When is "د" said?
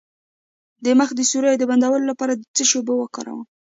0.83-0.85, 1.15-1.19, 1.59-1.63, 2.35-2.41